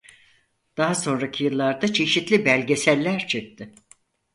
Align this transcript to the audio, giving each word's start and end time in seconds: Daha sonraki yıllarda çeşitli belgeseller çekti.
Daha 0.77 0.95
sonraki 0.95 1.43
yıllarda 1.43 1.93
çeşitli 1.93 2.45
belgeseller 2.45 3.27
çekti. 3.27 3.73